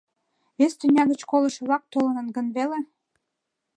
[0.57, 2.79] —Вес тӱня гыч колышо-влак толыныт гын веле?